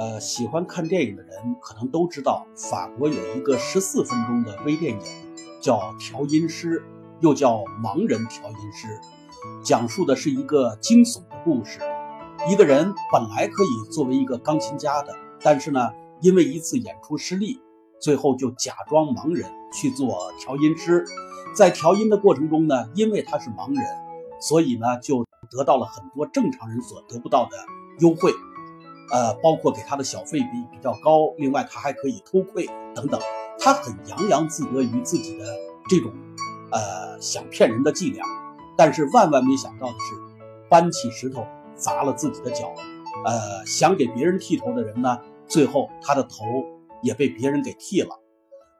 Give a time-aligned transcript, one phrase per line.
[0.00, 4.98] 呃，喜欢看电影的人可能都知道，法国有一个十四分钟的微电影，
[5.60, 6.80] 叫《调音师》，
[7.20, 8.86] 又叫《盲人调音师》，
[9.62, 11.80] 讲述的是一个惊悚的故事。
[12.48, 15.90] 一个人本来可以作为一个钢琴家的，但是呢，
[16.22, 17.60] 因为一次演出失利，
[18.00, 21.04] 最后就假装盲人去做调音师。
[21.54, 23.84] 在调音的过程中呢，因为他是盲人，
[24.40, 27.50] 所以呢，就得到了很多正常人所得不到的
[27.98, 28.32] 优惠。
[29.12, 33.20] 呃，包括给他的小费比比较高，另外他还可以偷窥等等，
[33.58, 35.44] 他很洋洋自得于自己的
[35.88, 36.12] 这种，
[36.70, 38.24] 呃，想骗人的伎俩，
[38.76, 40.36] 但是万万没想到的是，
[40.68, 42.72] 搬起石头砸了自己的脚，
[43.24, 46.44] 呃，想给别人剃头的人呢，最后他的头
[47.02, 48.10] 也被别人给剃了。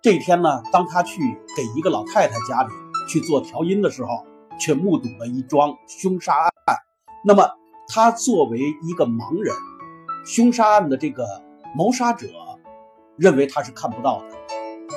[0.01, 1.21] 这天呢，当他去
[1.57, 2.69] 给一个老太太家里
[3.09, 4.25] 去做调音的时候，
[4.59, 6.77] 却目睹了一桩凶杀案。
[7.25, 7.51] 那么
[7.89, 9.53] 他作为一个盲人。
[10.25, 11.27] 凶杀案的这个
[11.75, 12.29] 谋杀者
[13.17, 14.37] 认为他是看不到的，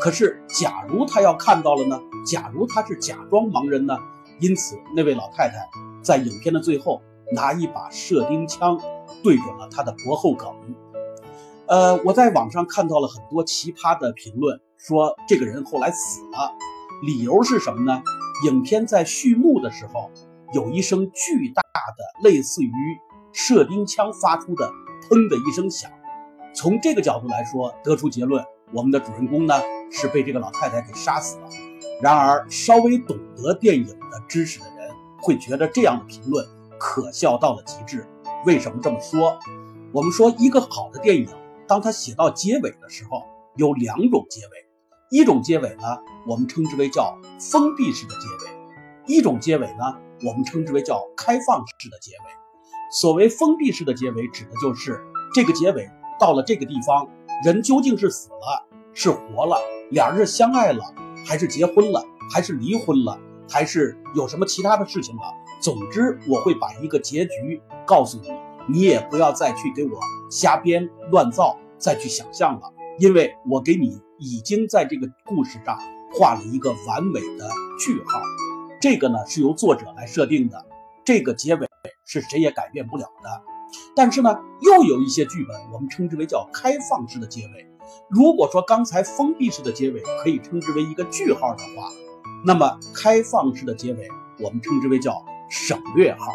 [0.01, 1.99] 可是假如他要看到了呢？
[2.25, 3.97] 假如他是假装盲人呢？
[4.39, 5.69] 因此，那位老太太
[6.01, 8.79] 在影片的最后拿一把射钉枪
[9.23, 10.49] 对准了他的脖后梗。
[11.67, 16.51] 呃，我在网上看到了很多奇葩的评论，说这个人后来死了，
[17.03, 18.01] 理由是什么呢？
[18.45, 20.09] 影片在序幕的时候
[20.53, 22.71] 有一声巨大的类似于
[23.31, 24.71] 射钉枪发出的。
[25.09, 25.91] 砰的一声响，
[26.53, 29.55] 从这个角度来说，得出结论，我们的主人公呢
[29.91, 31.49] 是被这个老太太给杀死了。
[32.01, 34.89] 然而，稍微懂得电影的知识的人
[35.21, 36.45] 会觉得这样的评论
[36.79, 38.07] 可笑到了极致。
[38.45, 39.39] 为什么这么说？
[39.91, 41.27] 我们说一个好的电影，
[41.67, 43.23] 当它写到结尾的时候，
[43.55, 44.67] 有两种结尾，
[45.11, 48.51] 一种结尾呢，我们称之为叫封闭式的结尾；
[49.05, 52.42] 一种结尾呢，我们称之为叫开放式的结尾。
[52.93, 55.01] 所谓封闭式的结尾，指的就是
[55.33, 57.09] 这个结尾到了这个地方，
[57.43, 59.57] 人究竟是死了，是活了，
[59.89, 60.83] 俩人是相爱了，
[61.25, 65.23] 还是结婚了，还是离婚了，还是有什么其他的事情了？
[65.59, 68.31] 总之，我会把一个结局告诉你，
[68.67, 69.99] 你也不要再去给我
[70.29, 75.75] 瞎编乱造，再去想象了，因为我给你已经在这个故事上
[76.13, 77.49] 画了一个完美的
[77.79, 78.21] 句号。
[78.79, 80.63] 这个呢是由作者来设定的，
[81.03, 81.67] 这个结尾。
[82.05, 83.29] 是谁也改变不了的，
[83.95, 87.67] 但是呢，又有一些剧本，我们称之为叫开放式的结尾。
[88.09, 91.89] 如果说刚才封闭式的结尾可以称之为一个句号的话，
[92.45, 94.07] 那么开放式的结尾
[94.39, 96.27] 我们称之为叫省略号。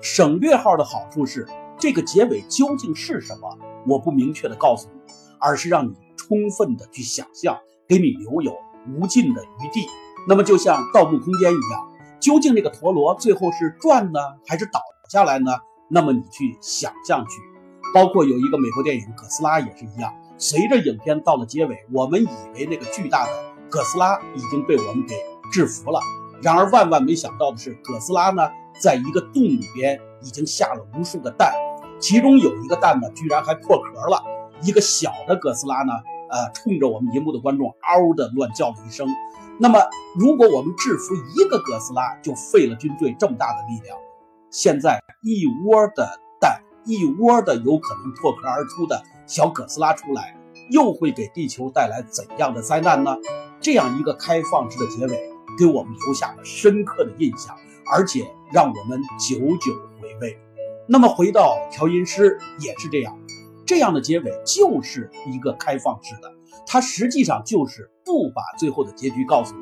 [0.00, 1.46] 省略号的好处是，
[1.78, 5.00] 这个结尾究竟是什么，我不明确的告诉你，
[5.40, 7.58] 而是让你充分的去想象，
[7.88, 8.56] 给你留有
[8.92, 9.86] 无尽的余地。
[10.28, 11.88] 那么就像《盗墓空间》一样，
[12.20, 14.80] 究竟这个陀螺最后是转呢，还是倒？
[15.08, 15.52] 下来呢？
[15.88, 17.40] 那么你去想象去，
[17.94, 20.12] 包括有一个美国电影《哥斯拉》也是一样。
[20.36, 23.32] 随着影片到了结尾，我们以为那个巨大的
[23.70, 25.16] 哥斯拉已经被我们给
[25.50, 25.98] 制服了。
[26.42, 31.54] 然而万万没想到的是，哥斯拉呢，在一个洞里边已经下了无数个蛋，
[31.98, 34.22] 其中有一个蛋呢，居然还破壳了。
[34.60, 35.92] 一个小的哥斯拉呢，
[36.28, 39.08] 呃，冲着我们荧幕的观众嗷的乱叫了一声。
[39.58, 39.80] 那么，
[40.20, 43.96] 如果我们制服一个哥斯拉，就费了军队这么大的力量。
[44.50, 46.08] 现在一窝的
[46.40, 50.36] 蛋，一窝的有可能破壳而出的小哥斯拉出来，
[50.70, 53.16] 又会给地球带来怎样的灾难呢？
[53.60, 57.56] 这样一个开放式的结尾，给我们留下了深刻的印象，
[57.92, 60.38] 而且让我们久久回味。
[60.86, 63.18] 那么回到调音师也是这样，
[63.66, 66.32] 这样的结尾就是一个开放式的，
[66.66, 69.54] 它实际上就是不把最后的结局告诉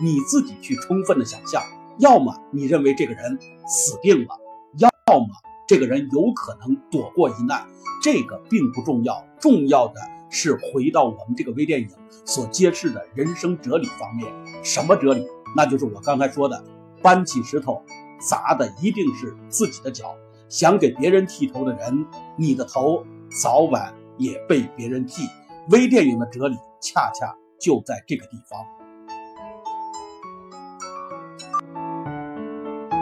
[0.00, 1.62] 你，你自己去充分的想象。
[1.98, 4.38] 要么你认为这个人死定了，
[4.78, 5.28] 要么
[5.66, 7.66] 这个人有可能躲过一难，
[8.02, 11.88] 这个并不重要，重要的是回到我们这个微电影
[12.24, 14.26] 所揭示的人生哲理方面。
[14.64, 15.26] 什么哲理？
[15.54, 16.64] 那就是我刚才说的，
[17.02, 17.82] 搬起石头
[18.20, 20.14] 砸的一定是自己的脚。
[20.48, 22.06] 想给别人剃头的人，
[22.36, 23.04] 你的头
[23.42, 25.22] 早晚也被别人剃。
[25.70, 28.60] 微电影的哲理恰恰就在这个地方。